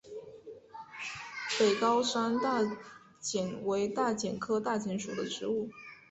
[1.59, 2.59] 北高山大
[3.19, 5.69] 戟为大戟科大戟属的植物。